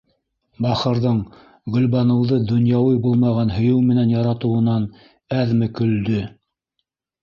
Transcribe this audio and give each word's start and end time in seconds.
Бахырҙың 0.65 1.19
Гөлбаныуҙы 1.75 2.41
донъяуи 2.53 2.99
булмаған 3.05 3.55
һөйөү 3.59 3.87
менән 3.93 4.17
яратыуынан 4.19 4.93
әҙме 5.45 5.75
көлдө... 5.81 6.29